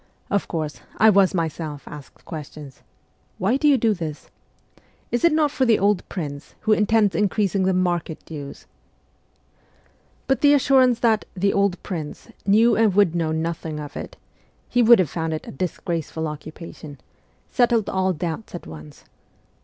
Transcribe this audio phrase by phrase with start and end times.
[0.31, 2.81] Of course, I was myself asked questions:'
[3.37, 4.31] Why do you do this?''
[5.11, 8.65] Is it not for the old prince, who intends increasing the market dues?'
[10.27, 14.17] But the assurance that the' old prince' knew and would know nothing of it
[14.67, 16.99] (he would have found it a disgraceful occupation)
[17.51, 19.05] settled all doubts at once.